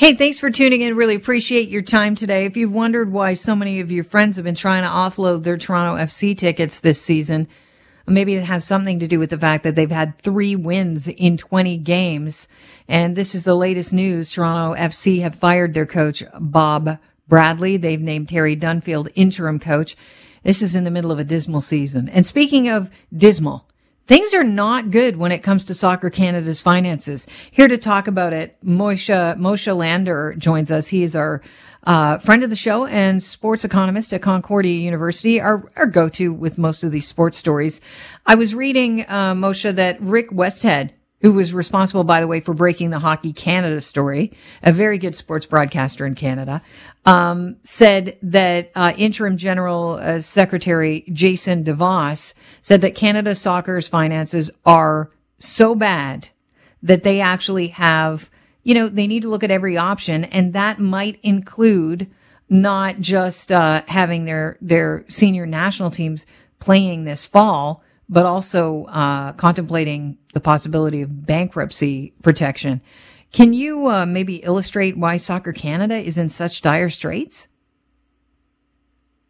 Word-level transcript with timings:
Hey, 0.00 0.14
thanks 0.14 0.38
for 0.38 0.50
tuning 0.50 0.80
in. 0.80 0.96
Really 0.96 1.14
appreciate 1.14 1.68
your 1.68 1.82
time 1.82 2.14
today. 2.14 2.46
If 2.46 2.56
you've 2.56 2.72
wondered 2.72 3.12
why 3.12 3.34
so 3.34 3.54
many 3.54 3.80
of 3.80 3.92
your 3.92 4.02
friends 4.02 4.36
have 4.36 4.46
been 4.46 4.54
trying 4.54 4.82
to 4.82 4.88
offload 4.88 5.42
their 5.42 5.58
Toronto 5.58 6.02
FC 6.02 6.34
tickets 6.34 6.80
this 6.80 6.98
season, 6.98 7.46
maybe 8.06 8.34
it 8.34 8.44
has 8.44 8.64
something 8.64 8.98
to 9.00 9.06
do 9.06 9.18
with 9.18 9.28
the 9.28 9.36
fact 9.36 9.62
that 9.62 9.74
they've 9.74 9.90
had 9.90 10.18
three 10.18 10.56
wins 10.56 11.06
in 11.06 11.36
20 11.36 11.76
games. 11.76 12.48
And 12.88 13.14
this 13.14 13.34
is 13.34 13.44
the 13.44 13.54
latest 13.54 13.92
news. 13.92 14.30
Toronto 14.30 14.74
FC 14.74 15.20
have 15.20 15.34
fired 15.34 15.74
their 15.74 15.84
coach, 15.84 16.24
Bob 16.40 16.96
Bradley. 17.28 17.76
They've 17.76 18.00
named 18.00 18.30
Terry 18.30 18.56
Dunfield 18.56 19.12
interim 19.14 19.58
coach. 19.58 19.98
This 20.42 20.62
is 20.62 20.74
in 20.74 20.84
the 20.84 20.90
middle 20.90 21.12
of 21.12 21.18
a 21.18 21.24
dismal 21.24 21.60
season. 21.60 22.08
And 22.08 22.26
speaking 22.26 22.70
of 22.70 22.90
dismal, 23.14 23.66
Things 24.10 24.34
are 24.34 24.42
not 24.42 24.90
good 24.90 25.18
when 25.18 25.30
it 25.30 25.44
comes 25.44 25.64
to 25.66 25.72
Soccer 25.72 26.10
Canada's 26.10 26.60
finances. 26.60 27.28
Here 27.52 27.68
to 27.68 27.78
talk 27.78 28.08
about 28.08 28.32
it, 28.32 28.56
Moshe, 28.60 29.36
Moshe 29.36 29.76
Lander 29.76 30.34
joins 30.36 30.72
us. 30.72 30.88
He 30.88 31.04
is 31.04 31.14
our 31.14 31.40
uh, 31.84 32.18
friend 32.18 32.42
of 32.42 32.50
the 32.50 32.56
show 32.56 32.86
and 32.86 33.22
sports 33.22 33.64
economist 33.64 34.12
at 34.12 34.20
Concordia 34.20 34.80
University, 34.80 35.40
our, 35.40 35.70
our 35.76 35.86
go-to 35.86 36.32
with 36.32 36.58
most 36.58 36.82
of 36.82 36.90
these 36.90 37.06
sports 37.06 37.38
stories. 37.38 37.80
I 38.26 38.34
was 38.34 38.52
reading, 38.52 39.02
uh, 39.02 39.34
Moshe, 39.34 39.72
that 39.72 40.00
Rick 40.00 40.30
Westhead, 40.30 40.90
who 41.20 41.32
was 41.32 41.52
responsible, 41.52 42.04
by 42.04 42.20
the 42.20 42.26
way, 42.26 42.40
for 42.40 42.54
breaking 42.54 42.90
the 42.90 42.98
Hockey 42.98 43.32
Canada 43.32 43.80
story, 43.80 44.32
a 44.62 44.72
very 44.72 44.98
good 44.98 45.14
sports 45.14 45.46
broadcaster 45.46 46.06
in 46.06 46.14
Canada, 46.14 46.62
um, 47.04 47.56
said 47.62 48.16
that 48.22 48.70
uh, 48.74 48.92
interim 48.96 49.36
general 49.36 49.98
uh, 50.00 50.20
secretary 50.20 51.04
Jason 51.12 51.64
DeVos 51.64 52.32
said 52.62 52.80
that 52.80 52.94
Canada 52.94 53.34
Soccer's 53.34 53.88
finances 53.88 54.50
are 54.64 55.10
so 55.38 55.74
bad 55.74 56.30
that 56.82 57.02
they 57.02 57.20
actually 57.20 57.68
have, 57.68 58.30
you 58.62 58.74
know, 58.74 58.88
they 58.88 59.06
need 59.06 59.22
to 59.22 59.28
look 59.28 59.44
at 59.44 59.50
every 59.50 59.76
option, 59.76 60.24
and 60.24 60.54
that 60.54 60.78
might 60.78 61.18
include 61.22 62.10
not 62.48 62.98
just 62.98 63.52
uh, 63.52 63.82
having 63.86 64.24
their 64.24 64.56
their 64.60 65.04
senior 65.08 65.46
national 65.46 65.90
teams 65.90 66.26
playing 66.58 67.04
this 67.04 67.24
fall 67.26 67.82
but 68.10 68.26
also 68.26 68.84
uh, 68.86 69.32
contemplating 69.34 70.18
the 70.34 70.40
possibility 70.40 71.00
of 71.00 71.26
bankruptcy 71.26 72.12
protection. 72.22 72.80
Can 73.32 73.52
you 73.52 73.86
uh, 73.86 74.04
maybe 74.04 74.36
illustrate 74.36 74.98
why 74.98 75.16
Soccer 75.16 75.52
Canada 75.52 75.94
is 75.94 76.18
in 76.18 76.28
such 76.28 76.60
dire 76.60 76.90
straits? 76.90 77.46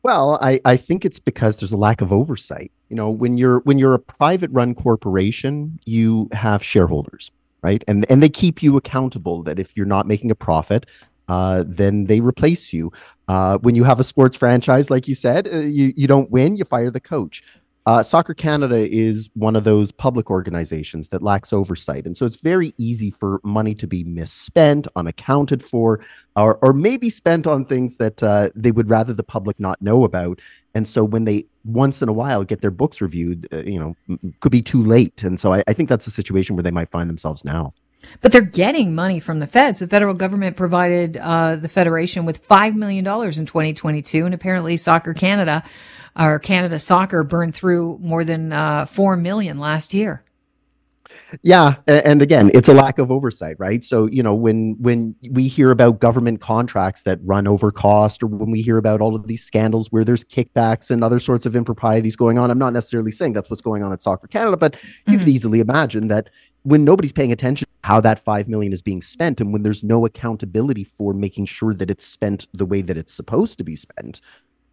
Well, 0.03 0.39
I, 0.41 0.61
I 0.65 0.79
think 0.79 1.05
it's 1.05 1.19
because 1.19 1.59
there's 1.59 1.73
a 1.73 1.77
lack 1.77 2.01
of 2.01 2.11
oversight. 2.11 2.73
You 2.89 2.97
know, 2.97 3.11
when 3.11 3.37
you're 3.37 3.61
when 3.61 3.79
you're 3.79 3.93
a 3.93 3.99
private 3.99 4.51
run 4.51 4.75
corporation, 4.75 5.79
you 5.85 6.31
have 6.33 6.65
shareholders, 6.65 7.31
right? 7.63 7.85
And 7.87 8.11
and 8.11 8.23
they 8.23 8.31
keep 8.31 8.63
you 8.63 8.79
accountable 8.79 9.43
that 9.43 9.59
if 9.59 9.77
you're 9.77 9.85
not 9.85 10.07
making 10.07 10.31
a 10.31 10.35
profit, 10.35 10.87
uh, 11.31 11.63
then 11.65 12.07
they 12.07 12.21
replace 12.21 12.73
you. 12.73 12.91
Uh, 13.29 13.59
when 13.59 13.77
you 13.77 13.85
have 13.85 14.01
a 14.01 14.05
sports 14.05 14.37
franchise, 14.37 14.91
like 14.91 15.07
you 15.07 15.15
said, 15.15 15.47
uh, 15.47 15.59
you, 15.59 15.93
you 15.97 16.09
don't 16.09 16.29
win, 16.31 16.57
you 16.57 16.65
fire 16.65 16.91
the 16.91 16.99
coach. 16.99 17.45
Uh, 17.87 18.03
Soccer 18.03 18.35
Canada 18.35 18.77
is 18.77 19.31
one 19.35 19.57
of 19.57 19.65
those 19.65 19.91
public 19.91 20.31
organizations 20.31 21.09
that 21.09 21.23
lacks 21.23 21.53
oversight. 21.53 22.05
And 22.05 22.17
so 22.17 22.27
it's 22.27 22.37
very 22.37 22.75
easy 22.77 23.11
for 23.11 23.41
money 23.43 23.75
to 23.77 23.87
be 23.87 24.05
misspent, 24.05 24.87
unaccounted 24.97 25.65
for, 25.65 26.01
or, 26.37 26.57
or 26.57 26.73
maybe 26.75 27.09
spent 27.09 27.47
on 27.47 27.65
things 27.65 27.97
that 27.97 28.23
uh, 28.23 28.51
they 28.55 28.71
would 28.71 28.91
rather 28.91 29.15
the 29.15 29.23
public 29.23 29.59
not 29.59 29.81
know 29.81 30.05
about. 30.05 30.41
And 30.75 30.87
so 30.87 31.05
when 31.05 31.25
they 31.25 31.47
once 31.65 32.03
in 32.03 32.09
a 32.09 32.13
while 32.13 32.45
get 32.45 32.61
their 32.61 32.71
books 32.71 33.01
reviewed, 33.01 33.49
uh, 33.53 33.59
you 33.59 33.81
know, 33.81 34.19
could 34.41 34.53
be 34.53 34.63
too 34.63 34.83
late. 34.83 35.23
And 35.23 35.41
so 35.41 35.55
I, 35.55 35.63
I 35.67 35.73
think 35.73 35.89
that's 35.89 36.07
a 36.07 36.11
situation 36.11 36.57
where 36.57 36.63
they 36.63 36.71
might 36.71 36.91
find 36.91 37.09
themselves 37.09 37.45
now. 37.45 37.73
But 38.21 38.33
they're 38.33 38.41
getting 38.43 38.95
money 38.95 39.21
from 39.21 39.41
the 39.41 39.47
feds. 39.47 39.81
The 39.81 39.89
federal 39.89 40.15
government 40.15 40.57
provided 40.57 41.17
uh, 41.17 41.57
the 41.57 41.69
federation 41.69 42.25
with 42.25 42.47
$5 42.47 42.75
million 42.75 43.07
in 43.07 43.47
2022, 43.47 44.25
and 44.25 44.35
apparently 44.35 44.77
Soccer 44.77 45.13
Canada 45.13 45.63
or 46.17 46.39
Canada 46.39 46.79
Soccer 46.79 47.23
burned 47.23 47.55
through 47.55 47.99
more 48.01 48.25
than 48.25 48.53
uh, 48.53 48.87
four 48.87 49.17
million 49.17 49.59
last 49.59 49.95
year. 49.95 50.25
Yeah, 51.43 51.75
and 51.87 52.23
again, 52.23 52.51
it's 52.55 52.69
a 52.69 52.75
lack 52.75 52.99
of 52.99 53.11
oversight, 53.11 53.57
right? 53.59 53.85
So 53.85 54.07
you 54.07 54.23
know, 54.23 54.35
when 54.35 54.77
when 54.79 55.15
we 55.31 55.49
hear 55.49 55.71
about 55.71 56.01
government 56.01 56.41
contracts 56.41 57.03
that 57.03 57.19
run 57.23 57.47
over 57.47 57.71
cost, 57.71 58.23
or 58.23 58.27
when 58.27 58.51
we 58.51 58.63
hear 58.63 58.79
about 58.79 59.01
all 59.01 59.15
of 59.15 59.27
these 59.27 59.45
scandals 59.45 59.91
where 59.91 60.05
there's 60.05 60.25
kickbacks 60.25 60.91
and 60.91 61.03
other 61.03 61.19
sorts 61.19 61.47
of 61.47 61.57
improprieties 61.57 62.17
going 62.17 62.39
on, 62.39 62.51
I'm 62.51 62.59
not 62.59 62.73
necessarily 62.73 63.11
saying 63.11 63.33
that's 63.33 63.51
what's 63.51 63.63
going 63.63 63.83
on 63.83 63.93
at 63.93 64.03
Soccer 64.03 64.27
Canada, 64.29 64.57
but 64.57 64.75
you 64.75 64.89
mm-hmm. 65.13 65.19
could 65.19 65.29
easily 65.29 65.61
imagine 65.61 66.09
that 66.09 66.31
when 66.63 66.85
nobody's 66.85 67.13
paying 67.13 67.33
attention 67.33 67.67
how 67.83 68.01
that 68.01 68.19
5 68.19 68.49
million 68.49 68.73
is 68.73 68.83
being 68.83 69.01
spent 69.01 69.41
and 69.41 69.53
when 69.53 69.63
there's 69.63 69.83
no 69.83 70.05
accountability 70.05 70.85
for 70.85 71.15
making 71.15 71.47
sure 71.47 71.73
that 71.73 71.91
it's 71.91 72.05
spent 72.05 72.47
the 72.53 72.67
way 72.67 72.83
that 72.83 72.97
it's 72.97 73.15
supposed 73.15 73.57
to 73.57 73.65
be 73.65 73.75
spent 73.75 74.21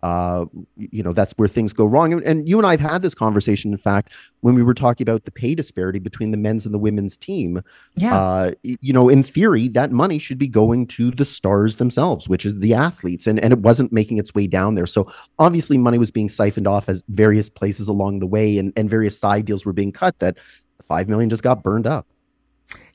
uh, 0.03 0.45
you 0.77 1.01
know 1.01 1.11
that's 1.11 1.33
where 1.33 1.47
things 1.47 1.73
go 1.73 1.85
wrong. 1.85 2.13
And, 2.13 2.23
and, 2.23 2.47
you 2.47 2.57
and 2.57 2.67
i've 2.67 2.79
had 2.79 3.01
this 3.01 3.15
conversation 3.15 3.71
in 3.71 3.77
fact 3.77 4.13
when 4.41 4.55
we 4.55 4.63
were 4.63 4.73
talking 4.73 5.03
about 5.03 5.25
the 5.25 5.31
pay 5.31 5.55
disparity 5.55 5.99
between 5.99 6.31
the 6.31 6.37
men's 6.37 6.65
and 6.65 6.73
the 6.73 6.79
women's 6.79 7.17
team. 7.17 7.61
Yeah. 7.95 8.15
Uh, 8.15 8.51
you 8.63 8.93
know 8.93 9.09
in 9.09 9.23
theory 9.23 9.67
that 9.69 9.91
money 9.91 10.19
should 10.19 10.37
be 10.37 10.47
going 10.47 10.87
to 10.87 11.11
the 11.11 11.25
stars 11.25 11.77
themselves 11.77 12.29
which 12.29 12.45
is 12.45 12.57
the 12.59 12.73
athletes 12.73 13.27
and, 13.27 13.39
and 13.39 13.51
it 13.53 13.59
wasn't 13.59 13.91
making 13.91 14.17
its 14.17 14.33
way 14.35 14.47
down 14.47 14.75
there. 14.75 14.87
So 14.87 15.11
obviously 15.39 15.77
money 15.77 15.97
was 15.97 16.11
being 16.11 16.29
siphoned 16.29 16.67
off 16.67 16.89
as 16.89 17.03
various 17.09 17.49
places 17.49 17.87
along 17.87 18.19
the 18.19 18.27
way 18.27 18.57
and, 18.57 18.73
and 18.75 18.89
various 18.89 19.19
side 19.19 19.45
deals 19.45 19.65
were 19.65 19.73
being 19.73 19.91
cut 19.91 20.19
that 20.19 20.37
5 20.83 21.09
million 21.09 21.29
just 21.29 21.43
got 21.43 21.63
burned 21.63 21.87
up 21.87 22.07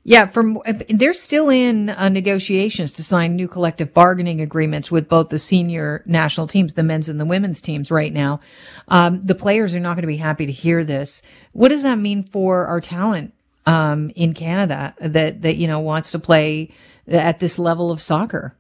yeah, 0.05 0.27
from 0.27 0.59
they're 0.89 1.13
still 1.13 1.49
in 1.49 1.91
uh, 1.91 2.09
negotiations 2.09 2.93
to 2.95 3.05
sign 3.05 3.37
new 3.37 3.47
collective 3.47 3.95
bargaining 3.95 4.41
agreements 4.41 4.91
with 4.91 5.09
both 5.09 5.29
the 5.29 5.39
senior 5.39 6.03
national 6.07 6.49
teams, 6.49 6.75
the 6.75 6.83
men's 6.83 7.09
and 7.09 7.21
the 7.21 7.25
women's 7.25 7.61
teams 7.61 7.89
right 7.91 8.13
now. 8.13 8.41
Um, 8.89 9.23
the 9.23 9.37
players 9.37 9.75
are 9.77 9.81
not 9.81 9.95
going 9.95 10.03
to 10.03 10.09
be 10.09 10.17
happy 10.17 10.47
to 10.47 10.53
hear 10.53 10.83
this. 10.83 11.23
What 11.53 11.69
does 11.69 11.85
that 11.85 11.99
mean 11.99 12.25
for 12.25 12.67
our 12.67 12.81
talent 12.81 13.33
um, 13.65 14.11
in 14.17 14.35
Canada 14.35 14.95
that 14.99 15.43
that 15.43 15.55
you 15.55 15.69
know 15.69 15.79
wants 15.79 16.11
to 16.13 16.19
play 16.19 16.75
at 17.07 17.39
this 17.39 17.59
level 17.59 17.93
of 17.93 18.03
soccer? 18.03 18.57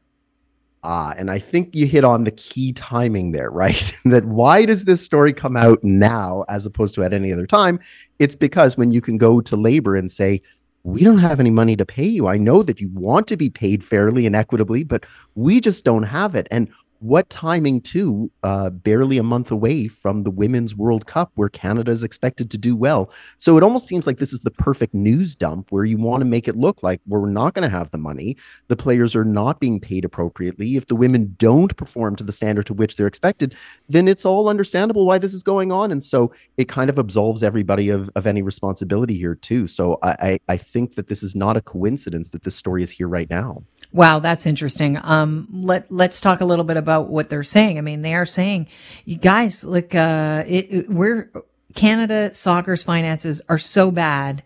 Ah, 0.84 1.14
and 1.16 1.30
I 1.30 1.38
think 1.38 1.74
you 1.74 1.86
hit 1.86 2.04
on 2.04 2.24
the 2.24 2.32
key 2.32 2.72
timing 2.72 3.32
there, 3.32 3.50
right? 3.50 3.92
that 4.04 4.24
why 4.24 4.64
does 4.64 4.84
this 4.84 5.02
story 5.02 5.32
come 5.32 5.56
out 5.56 5.82
now 5.82 6.44
as 6.48 6.66
opposed 6.66 6.94
to 6.96 7.04
at 7.04 7.12
any 7.12 7.32
other 7.32 7.46
time? 7.46 7.80
It's 8.18 8.34
because 8.34 8.76
when 8.76 8.92
you 8.92 9.00
can 9.00 9.16
go 9.18 9.40
to 9.40 9.56
labor 9.56 9.94
and 9.94 10.10
say, 10.10 10.42
we 10.84 11.04
don't 11.04 11.18
have 11.18 11.40
any 11.40 11.50
money 11.50 11.76
to 11.76 11.86
pay 11.86 12.06
you. 12.06 12.26
I 12.26 12.38
know 12.38 12.62
that 12.62 12.80
you 12.80 12.90
want 12.90 13.28
to 13.28 13.36
be 13.36 13.50
paid 13.50 13.84
fairly 13.84 14.26
and 14.26 14.34
equitably, 14.34 14.84
but 14.84 15.06
we 15.34 15.60
just 15.60 15.84
don't 15.84 16.02
have 16.02 16.34
it. 16.34 16.48
And 16.50 16.68
what 17.02 17.28
timing 17.30 17.80
too 17.80 18.30
uh, 18.42 18.70
barely 18.70 19.18
a 19.18 19.22
month 19.22 19.50
away 19.50 19.88
from 19.88 20.22
the 20.22 20.30
women's 20.30 20.74
world 20.76 21.06
cup 21.06 21.32
where 21.34 21.48
canada 21.48 21.90
is 21.90 22.02
expected 22.02 22.50
to 22.50 22.58
do 22.58 22.76
well. 22.76 23.10
So 23.38 23.56
it 23.56 23.62
almost 23.62 23.86
seems 23.86 24.06
like 24.06 24.18
this 24.18 24.32
is 24.32 24.40
the 24.40 24.50
perfect 24.50 24.94
news 24.94 25.34
dump 25.34 25.70
where 25.70 25.84
you 25.84 25.98
want 25.98 26.20
to 26.20 26.24
make 26.24 26.48
it 26.48 26.56
look 26.56 26.82
like 26.82 27.00
we're 27.06 27.28
not 27.28 27.54
going 27.54 27.62
to 27.62 27.76
have 27.76 27.90
the 27.90 27.98
money. 27.98 28.36
The 28.68 28.76
players 28.76 29.16
are 29.16 29.24
not 29.24 29.60
being 29.60 29.80
paid 29.80 30.04
appropriately. 30.04 30.76
If 30.76 30.86
the 30.86 30.96
women 30.96 31.34
don't 31.38 31.76
perform 31.76 32.16
to 32.16 32.24
the 32.24 32.32
standard 32.32 32.66
to 32.66 32.74
which 32.74 32.96
they're 32.96 33.06
expected 33.06 33.54
then 33.88 34.08
it's 34.08 34.24
all 34.24 34.48
understandable 34.48 35.06
why 35.06 35.18
this 35.18 35.34
is 35.34 35.42
going 35.42 35.72
on. 35.72 35.90
And 35.90 36.02
so 36.04 36.32
it 36.56 36.68
kind 36.68 36.88
of 36.88 36.98
absolves 36.98 37.42
everybody 37.42 37.88
of, 37.88 38.10
of 38.14 38.26
any 38.26 38.42
responsibility 38.42 39.16
here 39.16 39.34
too. 39.34 39.66
So 39.66 39.98
I, 40.02 40.38
I 40.48 40.56
think 40.56 40.94
that 40.94 41.08
this 41.08 41.22
is 41.22 41.34
not 41.34 41.56
a 41.56 41.60
coincidence 41.60 42.30
that 42.30 42.44
this 42.44 42.56
story 42.56 42.82
is 42.82 42.90
here 42.90 43.08
right 43.08 43.28
now. 43.28 43.64
Wow, 43.92 44.20
that's 44.20 44.46
interesting. 44.46 44.98
Um, 45.02 45.48
let 45.52 45.90
let's 45.90 46.20
talk 46.20 46.40
a 46.40 46.44
little 46.44 46.64
bit 46.64 46.76
about 46.76 46.91
what 47.00 47.28
they're 47.28 47.42
saying. 47.42 47.78
I 47.78 47.80
mean, 47.80 48.02
they 48.02 48.14
are 48.14 48.26
saying, 48.26 48.68
you 49.04 49.16
guys, 49.16 49.64
look, 49.64 49.94
uh, 49.94 50.44
it, 50.46 50.66
it, 50.70 50.90
we're 50.90 51.30
Canada 51.74 52.34
soccer's 52.34 52.82
finances 52.82 53.40
are 53.48 53.58
so 53.58 53.90
bad 53.90 54.42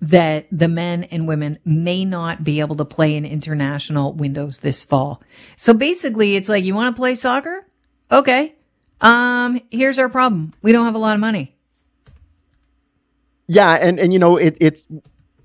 that 0.00 0.46
the 0.50 0.68
men 0.68 1.04
and 1.04 1.26
women 1.26 1.58
may 1.64 2.04
not 2.04 2.44
be 2.44 2.60
able 2.60 2.76
to 2.76 2.84
play 2.84 3.14
in 3.14 3.24
international 3.24 4.12
windows 4.12 4.58
this 4.58 4.82
fall. 4.82 5.22
So 5.56 5.72
basically, 5.72 6.36
it's 6.36 6.48
like 6.48 6.64
you 6.64 6.74
want 6.74 6.94
to 6.94 7.00
play 7.00 7.14
soccer, 7.14 7.66
okay. 8.10 8.54
Um, 9.00 9.60
here's 9.70 9.98
our 9.98 10.08
problem: 10.08 10.52
we 10.62 10.72
don't 10.72 10.84
have 10.84 10.94
a 10.94 10.98
lot 10.98 11.14
of 11.14 11.20
money. 11.20 11.54
Yeah, 13.46 13.72
and 13.74 13.98
and 13.98 14.12
you 14.12 14.18
know 14.18 14.36
it, 14.36 14.56
it's 14.60 14.86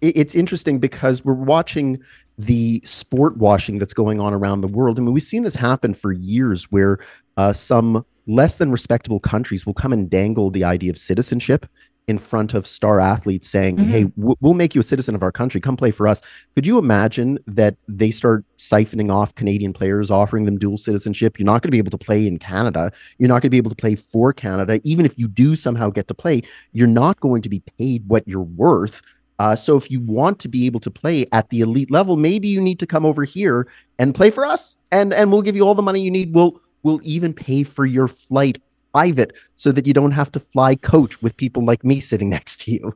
it's 0.02 0.36
interesting 0.36 0.80
because 0.80 1.26
we're 1.26 1.34
watching 1.34 1.98
the 2.40 2.82
sport 2.86 3.38
washing 3.38 3.80
that's 3.80 3.94
going 3.94 4.22
on 4.22 4.34
around 4.34 4.62
the 4.62 4.68
world. 4.68 4.98
I 4.98 5.02
mean, 5.02 5.14
we've 5.14 5.22
seen 5.22 5.44
this 5.44 5.56
happen 5.56 5.94
for 5.94 6.14
years 6.14 6.72
where 6.72 7.00
uh, 7.36 7.52
some 7.52 8.06
less 8.28 8.58
than 8.58 8.72
respectable 8.72 9.20
countries 9.20 9.66
will 9.66 9.74
come 9.74 9.92
and 9.92 10.10
dangle 10.10 10.50
the 10.50 10.64
idea 10.64 10.90
of 10.90 10.98
citizenship 10.98 11.66
in 12.08 12.18
front 12.18 12.54
of 12.54 12.66
star 12.66 13.00
athletes 13.00 13.50
saying, 13.50 13.76
mm-hmm. 13.76 13.92
Hey, 13.92 14.04
w- 14.18 14.36
we'll 14.40 14.54
make 14.54 14.74
you 14.74 14.80
a 14.80 14.84
citizen 14.84 15.16
of 15.16 15.22
our 15.22 15.34
country. 15.34 15.60
Come 15.60 15.76
play 15.76 15.92
for 15.92 16.08
us. 16.08 16.22
Could 16.56 16.66
you 16.66 16.78
imagine 16.78 17.38
that 17.46 17.76
they 17.88 18.10
start 18.10 18.46
siphoning 18.58 19.12
off 19.12 19.36
Canadian 19.36 19.74
players, 19.74 20.10
offering 20.10 20.46
them 20.46 20.58
dual 20.58 20.78
citizenship? 20.78 21.38
You're 21.38 21.46
not 21.46 21.62
going 21.62 21.68
to 21.68 21.72
be 21.72 21.78
able 21.78 21.92
to 21.92 22.00
play 22.00 22.26
in 22.26 22.40
Canada. 22.40 22.92
You're 23.18 23.28
not 23.28 23.42
going 23.42 23.42
to 23.42 23.50
be 23.50 23.58
able 23.58 23.70
to 23.70 23.76
play 23.76 23.96
for 23.96 24.32
Canada. 24.34 24.80
Even 24.84 25.06
if 25.06 25.20
you 25.20 25.28
do 25.28 25.56
somehow 25.56 25.90
get 25.90 26.08
to 26.08 26.14
play, 26.14 26.42
you're 26.72 26.88
not 26.88 27.20
going 27.20 27.42
to 27.42 27.50
be 27.50 27.62
paid 27.78 28.08
what 28.08 28.28
you're 28.28 28.42
worth 28.42 29.04
Uh, 29.40 29.56
so 29.56 29.78
if 29.78 29.90
you 29.90 30.02
want 30.02 30.40
to 30.40 30.50
be 30.50 30.66
able 30.66 30.80
to 30.82 30.92
play 30.92 31.26
at 31.32 31.50
the 31.50 31.62
elite 31.62 31.90
level, 31.90 32.18
maybe 32.18 32.48
you 32.48 32.62
need 32.62 32.80
to 32.80 32.86
come 32.86 33.06
over 33.06 33.24
here 33.24 33.68
and 33.98 34.14
play 34.14 34.30
for 34.30 34.46
us, 34.46 34.78
and 34.92 35.14
and 35.14 35.32
we'll 35.32 35.42
give 35.42 35.56
you 35.56 35.66
all 35.66 35.76
the 35.76 35.82
money 35.82 36.02
you 36.02 36.12
need. 36.12 36.34
We'll 36.34 36.60
we'll 36.84 37.00
even 37.04 37.34
pay 37.34 37.64
for 37.64 37.86
your 37.86 38.08
flight 38.08 38.62
private 38.94 39.34
so 39.56 39.72
that 39.72 39.88
you 39.88 39.94
don't 39.94 40.12
have 40.12 40.32
to 40.34 40.40
fly 40.40 40.76
coach 40.76 41.22
with 41.22 41.38
people 41.38 41.64
like 41.64 41.84
me 41.84 42.00
sitting 42.00 42.30
next 42.38 42.62
to 42.62 42.72
you. 42.72 42.96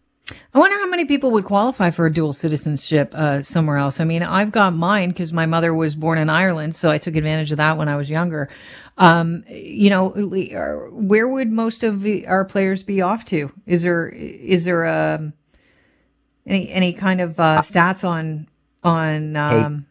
I 0.54 0.60
wonder 0.60 0.78
how 0.78 0.88
many 0.88 1.04
people 1.04 1.32
would 1.32 1.44
qualify 1.44 1.90
for 1.90 2.06
a 2.06 2.12
dual 2.12 2.32
citizenship 2.32 3.14
uh, 3.14 3.42
somewhere 3.42 3.76
else. 3.76 4.00
I 4.00 4.06
mean, 4.06 4.24
I've 4.24 4.54
got 4.54 4.74
mine 4.74 5.10
because 5.10 5.34
my 5.34 5.46
mother 5.46 5.74
was 5.74 5.96
born 5.96 6.18
in 6.18 6.30
Ireland, 6.30 6.76
so 6.76 6.90
I 6.90 6.98
took 6.98 7.18
advantage 7.18 7.52
of 7.52 7.58
that 7.58 7.78
when 7.78 7.90
I 7.90 7.98
was 7.98 8.10
younger. 8.10 8.48
Um, 8.98 9.44
you 9.50 9.90
know, 9.90 10.10
where 10.92 11.28
would 11.28 11.52
most 11.52 11.84
of 11.84 12.06
our 12.26 12.46
players 12.46 12.84
be 12.84 13.02
off 13.02 13.26
to? 13.26 13.52
Is 13.66 13.82
there 13.82 14.08
is 14.08 14.64
there 14.64 14.86
a 14.86 15.16
um, 15.20 15.34
any 16.46 16.70
any 16.70 16.94
kind 16.94 17.22
of 17.22 17.40
uh, 17.40 17.62
stats 17.62 18.08
on 18.08 18.48
on? 18.84 19.36
Um, 19.36 19.78
hey. 19.78 19.86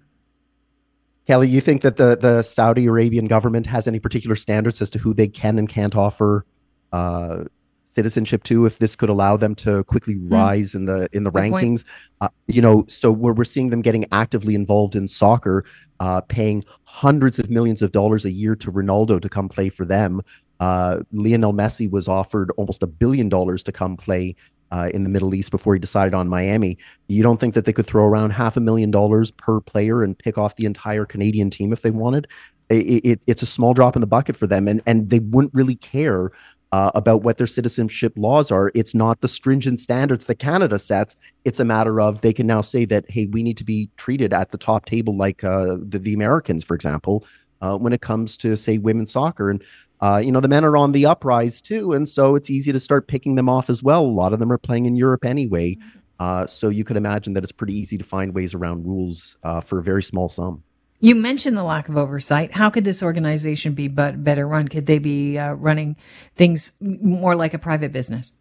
Kelly, 1.26 1.48
you 1.48 1.60
think 1.60 1.82
that 1.82 1.96
the 1.96 2.16
the 2.16 2.42
Saudi 2.42 2.86
Arabian 2.86 3.26
government 3.26 3.66
has 3.66 3.86
any 3.86 4.00
particular 4.00 4.36
standards 4.36 4.82
as 4.82 4.90
to 4.90 4.98
who 4.98 5.14
they 5.14 5.28
can 5.28 5.58
and 5.58 5.68
can't 5.68 5.96
offer 5.96 6.44
uh, 6.92 7.44
citizenship 7.92 8.42
to 8.44 8.64
if 8.66 8.78
this 8.78 8.96
could 8.96 9.08
allow 9.08 9.36
them 9.36 9.54
to 9.54 9.84
quickly 9.84 10.14
hmm. 10.14 10.32
rise 10.32 10.74
in 10.74 10.86
the 10.86 11.08
in 11.12 11.24
the 11.24 11.30
Good 11.30 11.42
rankings 11.42 11.84
uh, 12.20 12.28
you 12.46 12.62
know 12.62 12.84
so 12.88 13.12
we're, 13.12 13.32
we're 13.32 13.44
seeing 13.44 13.70
them 13.70 13.82
getting 13.82 14.06
actively 14.12 14.54
involved 14.54 14.96
in 14.96 15.06
soccer 15.06 15.64
uh, 16.00 16.20
paying 16.22 16.64
hundreds 16.84 17.38
of 17.38 17.50
millions 17.50 17.82
of 17.82 17.92
dollars 17.92 18.24
a 18.24 18.30
year 18.30 18.56
to 18.56 18.72
Ronaldo 18.72 19.20
to 19.20 19.28
come 19.28 19.48
play 19.48 19.68
for 19.68 19.84
them 19.84 20.22
uh, 20.60 21.00
Lionel 21.12 21.52
Messi 21.52 21.90
was 21.90 22.08
offered 22.08 22.50
almost 22.56 22.82
a 22.82 22.86
billion 22.86 23.28
dollars 23.28 23.62
to 23.64 23.72
come 23.72 23.96
play 23.96 24.34
uh, 24.72 24.90
in 24.92 25.04
the 25.04 25.10
Middle 25.10 25.34
East 25.34 25.50
before 25.50 25.74
he 25.74 25.80
decided 25.80 26.14
on 26.14 26.28
Miami. 26.28 26.76
You 27.06 27.22
don't 27.22 27.38
think 27.38 27.54
that 27.54 27.66
they 27.66 27.72
could 27.72 27.86
throw 27.86 28.04
around 28.04 28.30
half 28.30 28.56
a 28.56 28.60
million 28.60 28.90
dollars 28.90 29.30
per 29.30 29.60
player 29.60 30.02
and 30.02 30.18
pick 30.18 30.36
off 30.38 30.56
the 30.56 30.64
entire 30.64 31.04
Canadian 31.04 31.50
team 31.50 31.72
if 31.72 31.82
they 31.82 31.90
wanted? 31.90 32.26
It, 32.70 33.04
it, 33.04 33.20
it's 33.26 33.42
a 33.42 33.46
small 33.46 33.74
drop 33.74 33.96
in 33.96 34.00
the 34.00 34.06
bucket 34.06 34.34
for 34.34 34.46
them, 34.46 34.66
and 34.66 34.80
and 34.86 35.10
they 35.10 35.18
wouldn't 35.18 35.52
really 35.54 35.76
care 35.76 36.32
uh, 36.72 36.90
about 36.94 37.22
what 37.22 37.36
their 37.36 37.46
citizenship 37.46 38.14
laws 38.16 38.50
are. 38.50 38.72
It's 38.74 38.94
not 38.94 39.20
the 39.20 39.28
stringent 39.28 39.78
standards 39.78 40.24
that 40.26 40.36
Canada 40.36 40.78
sets. 40.78 41.16
It's 41.44 41.60
a 41.60 41.64
matter 41.64 42.00
of 42.00 42.22
they 42.22 42.32
can 42.32 42.46
now 42.46 42.62
say 42.62 42.86
that, 42.86 43.04
hey, 43.10 43.26
we 43.26 43.42
need 43.42 43.58
to 43.58 43.64
be 43.64 43.90
treated 43.98 44.32
at 44.32 44.52
the 44.52 44.58
top 44.58 44.86
table 44.86 45.14
like 45.14 45.44
uh, 45.44 45.76
the, 45.80 45.98
the 45.98 46.14
Americans, 46.14 46.64
for 46.64 46.74
example, 46.74 47.26
uh, 47.60 47.76
when 47.76 47.92
it 47.92 48.00
comes 48.00 48.38
to, 48.38 48.56
say, 48.56 48.78
women's 48.78 49.12
soccer. 49.12 49.50
And, 49.50 49.62
uh, 50.02 50.20
you 50.22 50.32
know, 50.32 50.40
the 50.40 50.48
men 50.48 50.64
are 50.64 50.76
on 50.76 50.90
the 50.90 51.06
uprise 51.06 51.62
too. 51.62 51.92
And 51.92 52.08
so 52.08 52.34
it's 52.34 52.50
easy 52.50 52.72
to 52.72 52.80
start 52.80 53.06
picking 53.06 53.36
them 53.36 53.48
off 53.48 53.70
as 53.70 53.82
well. 53.82 54.02
A 54.02 54.06
lot 54.06 54.32
of 54.32 54.40
them 54.40 54.50
are 54.50 54.58
playing 54.58 54.86
in 54.86 54.96
Europe 54.96 55.24
anyway. 55.24 55.76
Uh, 56.18 56.46
so 56.46 56.68
you 56.68 56.84
could 56.84 56.96
imagine 56.96 57.34
that 57.34 57.44
it's 57.44 57.52
pretty 57.52 57.74
easy 57.74 57.96
to 57.96 58.04
find 58.04 58.34
ways 58.34 58.52
around 58.52 58.84
rules 58.84 59.38
uh, 59.44 59.60
for 59.60 59.78
a 59.78 59.82
very 59.82 60.02
small 60.02 60.28
sum. 60.28 60.64
You 60.98 61.14
mentioned 61.14 61.56
the 61.56 61.64
lack 61.64 61.88
of 61.88 61.96
oversight. 61.96 62.52
How 62.52 62.70
could 62.70 62.84
this 62.84 63.02
organization 63.02 63.74
be 63.74 63.88
but 63.88 64.22
better 64.22 64.46
run? 64.46 64.68
Could 64.68 64.86
they 64.86 64.98
be 64.98 65.38
uh, 65.38 65.52
running 65.54 65.96
things 66.36 66.72
more 66.80 67.34
like 67.34 67.54
a 67.54 67.58
private 67.58 67.92
business? 67.92 68.32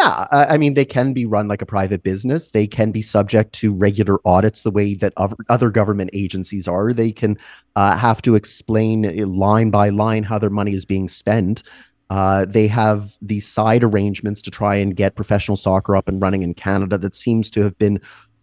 Yeah, 0.00 0.26
I 0.32 0.56
mean, 0.56 0.72
they 0.72 0.86
can 0.86 1.12
be 1.12 1.26
run 1.26 1.46
like 1.46 1.60
a 1.60 1.66
private 1.66 2.02
business. 2.02 2.48
They 2.48 2.66
can 2.66 2.90
be 2.90 3.02
subject 3.02 3.52
to 3.56 3.74
regular 3.74 4.18
audits 4.24 4.62
the 4.62 4.70
way 4.70 4.94
that 4.94 5.12
other 5.50 5.68
government 5.68 6.08
agencies 6.14 6.66
are. 6.66 6.94
They 6.94 7.12
can 7.12 7.36
uh, 7.76 7.98
have 7.98 8.22
to 8.22 8.34
explain 8.34 9.04
uh, 9.04 9.26
line 9.26 9.70
by 9.70 9.90
line 9.90 10.22
how 10.22 10.38
their 10.38 10.48
money 10.48 10.72
is 10.72 10.86
being 10.86 11.06
spent. 11.06 11.64
Uh, 12.08 12.46
they 12.46 12.66
have 12.66 13.18
these 13.20 13.46
side 13.46 13.84
arrangements 13.84 14.40
to 14.42 14.50
try 14.50 14.74
and 14.74 14.96
get 14.96 15.16
professional 15.16 15.58
soccer 15.58 15.94
up 15.94 16.08
and 16.08 16.22
running 16.22 16.44
in 16.44 16.54
Canada 16.54 16.96
that 16.96 17.14
seems 17.14 17.50
to 17.50 17.62
have 17.62 17.76
been 17.76 18.00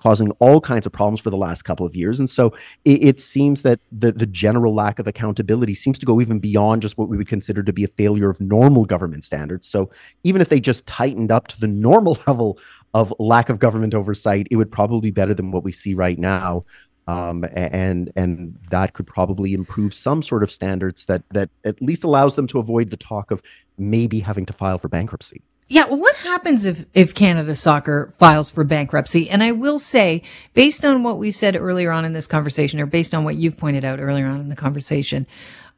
causing 0.07 0.31
all 0.39 0.61
kinds 0.61 0.85
of 0.85 0.93
problems 0.93 1.19
for 1.19 1.29
the 1.29 1.35
last 1.35 1.63
couple 1.63 1.85
of 1.85 1.93
years. 1.93 2.17
And 2.17 2.29
so 2.29 2.53
it, 2.85 3.03
it, 3.03 3.19
seems 3.19 3.63
that 3.63 3.81
the, 3.91 4.13
the 4.13 4.25
general 4.25 4.73
lack 4.73 4.99
of 4.99 5.07
accountability 5.07 5.73
seems 5.73 5.99
to 5.99 6.05
go 6.05 6.21
even 6.21 6.39
beyond 6.39 6.81
just 6.81 6.97
what 6.97 7.09
we 7.09 7.17
would 7.17 7.27
consider 7.27 7.61
to 7.61 7.73
be 7.73 7.83
a 7.83 7.89
failure 7.89 8.29
of 8.29 8.39
normal 8.39 8.85
government 8.85 9.25
standards. 9.25 9.67
So 9.67 9.91
even 10.23 10.39
if 10.39 10.47
they 10.47 10.61
just 10.61 10.87
tightened 10.87 11.29
up 11.29 11.47
to 11.47 11.59
the 11.59 11.67
normal 11.67 12.17
level 12.27 12.57
of 12.93 13.13
lack 13.19 13.49
of 13.49 13.59
government 13.59 13.93
oversight, 13.93 14.47
it 14.49 14.55
would 14.55 14.71
probably 14.71 15.01
be 15.01 15.11
better 15.11 15.33
than 15.33 15.51
what 15.51 15.65
we 15.65 15.73
see 15.73 15.93
right 15.93 16.17
now. 16.17 16.63
Um, 17.07 17.43
and 17.53 18.09
and 18.15 18.57
that 18.71 18.93
could 18.93 19.07
probably 19.07 19.53
improve 19.53 19.93
some 19.93 20.23
sort 20.23 20.41
of 20.43 20.51
standards 20.51 21.05
that 21.05 21.23
that 21.31 21.49
at 21.65 21.81
least 21.81 22.05
allows 22.05 22.35
them 22.35 22.47
to 22.47 22.59
avoid 22.59 22.91
the 22.91 22.97
talk 22.97 23.31
of 23.31 23.41
maybe 23.77 24.19
having 24.21 24.45
to 24.45 24.53
file 24.53 24.77
for 24.77 24.87
bankruptcy. 24.87 25.41
Yeah, 25.69 25.85
what 25.87 26.15
happens 26.17 26.65
if, 26.65 26.85
if 26.93 27.13
Canada 27.13 27.53
Soccer 27.53 28.13
files 28.17 28.49
for 28.49 28.63
bankruptcy? 28.63 29.29
And 29.29 29.43
I 29.43 29.51
will 29.51 29.79
say, 29.79 30.23
based 30.53 30.85
on 30.85 31.03
what 31.03 31.17
we 31.17 31.29
said 31.29 31.57
earlier 31.57 31.91
on 31.91 32.05
in 32.05 32.13
this 32.13 32.27
conversation, 32.27 32.79
or 32.79 32.85
based 32.85 33.13
on 33.13 33.25
what 33.25 33.35
you've 33.35 33.57
pointed 33.57 33.83
out 33.83 33.99
earlier 33.99 34.27
on 34.27 34.39
in 34.39 34.47
the 34.47 34.55
conversation, 34.55 35.27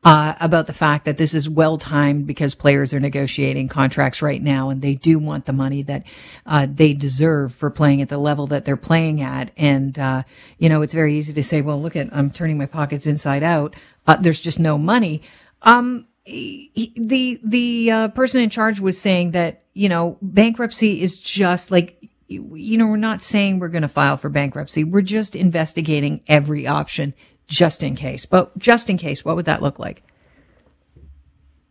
uh, 0.03 0.35
about 0.39 0.67
the 0.67 0.73
fact 0.73 1.05
that 1.05 1.17
this 1.17 1.33
is 1.33 1.49
well 1.49 1.77
timed 1.77 2.25
because 2.25 2.55
players 2.55 2.93
are 2.93 2.99
negotiating 2.99 3.67
contracts 3.67 4.21
right 4.21 4.41
now 4.41 4.69
and 4.69 4.81
they 4.81 4.93
do 4.93 5.19
want 5.19 5.45
the 5.45 5.51
money 5.51 5.81
that 5.83 6.03
uh, 6.45 6.67
they 6.71 6.93
deserve 6.93 7.53
for 7.53 7.69
playing 7.69 8.01
at 8.01 8.09
the 8.09 8.17
level 8.17 8.47
that 8.47 8.63
they're 8.63 8.77
playing 8.77 9.21
at. 9.21 9.51
And, 9.57 9.97
uh, 9.97 10.23
you 10.57 10.69
know, 10.69 10.83
it's 10.83 10.93
very 10.93 11.15
easy 11.15 11.33
to 11.33 11.43
say, 11.43 11.61
well, 11.61 11.81
look 11.81 11.95
at, 11.95 12.15
I'm 12.15 12.31
turning 12.31 12.57
my 12.57 12.67
pockets 12.67 13.07
inside 13.07 13.43
out. 13.43 13.75
There's 14.21 14.39
just 14.39 14.59
no 14.59 14.77
money. 14.77 15.21
Um, 15.63 16.07
the 16.29 17.39
the 17.43 17.91
uh, 17.91 18.07
person 18.09 18.41
in 18.41 18.49
charge 18.49 18.79
was 18.79 18.99
saying 18.99 19.31
that 19.31 19.63
you 19.73 19.89
know 19.89 20.17
bankruptcy 20.21 21.01
is 21.01 21.17
just 21.17 21.71
like 21.71 22.09
you 22.27 22.77
know 22.77 22.87
we're 22.87 22.97
not 22.97 23.21
saying 23.21 23.59
we're 23.59 23.69
going 23.69 23.81
to 23.81 23.87
file 23.87 24.17
for 24.17 24.29
bankruptcy. 24.29 24.83
We're 24.83 25.01
just 25.01 25.35
investigating 25.35 26.21
every 26.27 26.67
option 26.67 27.13
just 27.47 27.81
in 27.81 27.95
case. 27.95 28.25
But 28.25 28.57
just 28.57 28.89
in 28.89 28.97
case 28.97 29.25
what 29.25 29.35
would 29.35 29.45
that 29.45 29.61
look 29.61 29.79
like? 29.79 30.03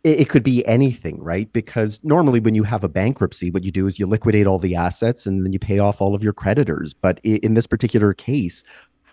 It, 0.05 0.29
could 0.29 0.45
be 0.45 0.65
anything 0.67 1.23
right? 1.23 1.53
Because 1.53 2.01
normally 2.03 2.41
when 2.41 2.55
you 2.55 2.63
have 2.63 2.83
a 2.83 2.89
bankruptcy 2.89 3.51
what 3.51 3.63
you 3.63 3.71
do 3.71 3.87
is 3.87 3.99
you 3.99 4.07
liquidate 4.07 4.47
all 4.47 4.59
the 4.59 4.75
assets 4.75 5.27
and 5.27 5.45
then 5.45 5.53
you 5.53 5.59
pay 5.59 5.81
off 5.81 6.01
all 6.01 6.15
of 6.15 6.23
your 6.23 6.33
creditors. 6.33 6.95
But 6.95 7.21
in 7.25 7.55
this 7.55 7.67
particular 7.67 8.15
case 8.15 8.65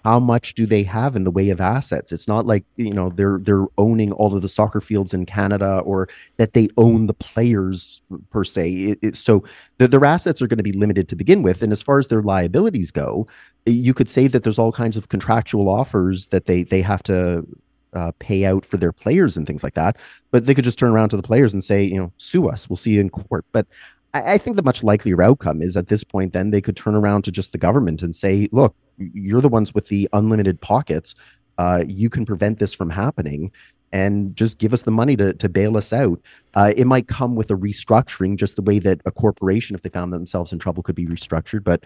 how 0.06 0.20
much 0.20 0.54
do 0.54 0.66
they 0.66 0.84
have 0.84 1.16
in 1.16 1.24
the 1.24 1.32
way 1.32 1.50
of 1.50 1.60
assets? 1.60 2.12
It's 2.12 2.28
not 2.28 2.46
like 2.46 2.64
you 2.78 2.94
know 2.94 3.10
they're 3.10 3.40
they're 3.42 3.66
owning 3.78 4.12
all 4.14 4.36
of 4.36 4.42
the 4.42 4.50
soccer 4.50 4.80
fields 4.80 5.14
in 5.14 5.26
canada 5.26 5.80
or 5.80 6.08
that 6.38 6.54
they 6.54 6.70
own 6.78 7.08
the 7.08 7.14
players 7.14 8.02
per 8.30 8.44
se. 8.44 8.70
It, 8.72 9.00
it, 9.02 9.16
so 9.16 9.44
the, 9.80 9.88
their 9.88 10.06
assets 10.06 10.42
are 10.42 10.48
going 10.48 10.58
to 10.58 10.64
be 10.64 10.72
limited 10.72 11.10
to 11.10 11.16
begin 11.16 11.42
with. 11.42 11.62
And 11.62 11.74
as 11.74 11.82
far 11.82 12.00
as 12.00 12.08
their 12.08 12.22
liabilities 12.22 12.92
go 12.92 13.28
you 13.66 13.94
could 13.94 14.10
say 14.10 14.28
that 14.28 14.44
there's 14.44 14.60
all 14.60 14.72
kinds 14.72 14.96
of 14.96 15.10
contractual 15.10 15.70
offers 15.70 16.28
that 16.28 16.46
they 16.46 16.64
they 16.64 16.82
have 16.82 17.02
to 17.04 17.46
uh, 17.94 18.12
pay 18.20 18.46
out 18.46 18.66
for 18.66 18.78
their 18.78 18.92
players 18.92 19.38
and 19.38 19.48
things 19.48 19.64
like 19.64 19.74
that. 19.74 19.98
But 20.32 20.46
they 20.46 20.54
could 20.54 20.64
just 20.64 20.78
turn 20.78 20.92
around 20.92 21.10
to 21.10 21.18
the 21.18 21.24
players 21.24 21.54
and 21.54 21.64
say 21.64 21.84
you 21.84 21.98
know 21.98 22.12
sue 22.18 22.48
us. 22.48 22.70
We'll 22.70 22.78
see 22.78 22.92
you 22.92 23.02
in 23.02 23.10
court. 23.10 23.46
But 23.52 23.66
I 24.14 24.38
think 24.38 24.56
the 24.56 24.64
much 24.64 24.82
likelier 24.82 25.22
outcome 25.22 25.62
is 25.62 25.76
at 25.76 25.90
this 25.90 26.06
point, 26.06 26.32
then 26.32 26.52
they 26.52 26.62
could 26.62 26.78
turn 26.78 26.96
around 26.96 27.24
to 27.24 27.32
just 27.34 27.52
the 27.52 27.58
government 27.58 28.02
and 28.02 28.16
say, 28.16 28.48
look, 28.54 28.74
you're 28.98 29.42
the 29.42 29.50
ones 29.50 29.74
with 29.74 29.88
the 29.88 30.10
unlimited 30.14 30.60
pockets. 30.62 31.16
Uh, 31.58 31.84
you 31.88 32.10
can 32.10 32.26
prevent 32.26 32.60
this 32.60 32.74
from 32.74 32.90
happening 32.90 33.52
and 33.94 34.36
just 34.36 34.58
give 34.58 34.74
us 34.74 34.82
the 34.82 34.92
money 34.92 35.16
to, 35.16 35.34
to 35.34 35.48
bail 35.48 35.78
us 35.78 35.94
out. 35.94 36.20
Uh, 36.54 36.74
it 36.76 36.86
might 36.86 37.08
come 37.08 37.36
with 37.36 37.50
a 37.50 37.56
restructuring, 37.56 38.36
just 38.36 38.58
the 38.58 38.62
way 38.62 38.80
that 38.80 39.00
a 39.06 39.12
corporation, 39.12 39.74
if 39.74 39.84
they 39.84 39.90
found 39.90 40.12
themselves 40.12 40.52
in 40.52 40.60
trouble, 40.60 40.84
could 40.84 40.96
be 40.96 41.06
restructured. 41.06 41.64
But 41.64 41.84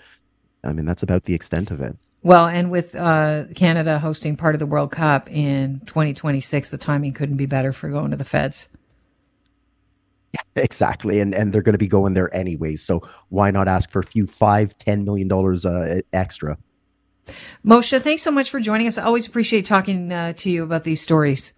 I 0.63 0.73
mean, 0.73 0.85
that's 0.85 1.03
about 1.03 1.25
the 1.25 1.35
extent 1.35 1.71
of 1.71 1.81
it. 1.81 1.95
Well, 2.21 2.47
and 2.47 2.69
with 2.69 2.95
uh, 2.95 3.45
Canada 3.55 3.99
hosting 3.99 4.35
part 4.35 4.55
of 4.55 4.59
the 4.59 4.65
World 4.65 4.91
Cup 4.91 5.29
in 5.31 5.81
2026, 5.85 6.71
the 6.71 6.77
timing 6.77 7.13
couldn't 7.13 7.37
be 7.37 7.45
better 7.45 7.71
for 7.71 7.89
going 7.89 8.11
to 8.11 8.17
the 8.17 8.25
feds. 8.25 8.67
Yeah, 10.33 10.41
exactly. 10.63 11.19
And 11.21 11.33
and 11.33 11.53
they're 11.53 11.61
going 11.61 11.73
to 11.73 11.79
be 11.79 11.87
going 11.87 12.13
there 12.13 12.33
anyway. 12.35 12.75
So 12.75 13.01
why 13.29 13.51
not 13.51 13.67
ask 13.67 13.89
for 13.89 13.99
a 13.99 14.03
few 14.03 14.27
five, 14.27 14.77
ten 14.79 15.05
million 15.05 15.27
dollars 15.27 15.65
uh, 15.65 16.01
extra? 16.11 16.57
Moshe, 17.65 18.01
thanks 18.01 18.23
so 18.23 18.31
much 18.31 18.49
for 18.49 18.59
joining 18.59 18.87
us. 18.87 18.97
I 18.97 19.03
always 19.03 19.27
appreciate 19.27 19.65
talking 19.65 20.11
uh, 20.11 20.33
to 20.33 20.49
you 20.49 20.63
about 20.63 20.83
these 20.83 21.01
stories. 21.01 21.53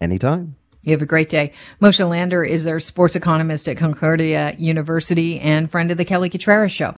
Anytime. 0.00 0.56
You 0.82 0.92
have 0.92 1.02
a 1.02 1.06
great 1.06 1.28
day. 1.28 1.52
Moshe 1.80 2.06
Lander 2.08 2.42
is 2.42 2.66
our 2.66 2.80
sports 2.80 3.14
economist 3.14 3.68
at 3.68 3.76
Concordia 3.76 4.54
University 4.58 5.38
and 5.38 5.70
friend 5.70 5.90
of 5.90 5.98
the 5.98 6.06
Kelly 6.06 6.30
Cutrara 6.30 6.70
Show. 6.70 6.96